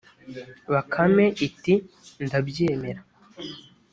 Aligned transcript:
bakame 0.71 1.25
iti 1.47 1.73
ndabyemera 2.25 3.01